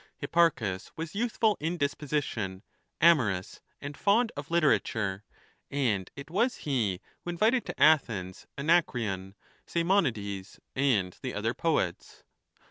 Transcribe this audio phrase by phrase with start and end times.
[0.17, 2.63] Hipparchus was youthful in dis position,
[2.99, 5.23] amorous, and fond of literature,
[5.69, 9.35] and it was he who invited to Athens Anacreon,
[9.67, 12.23] Simo nides, and the other poets.